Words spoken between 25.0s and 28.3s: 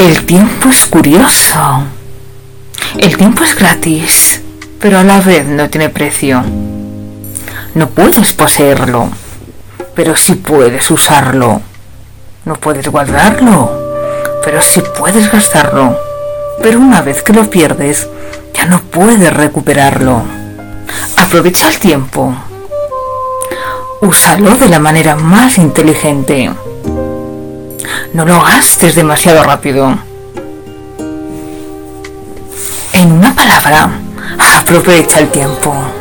más inteligente. No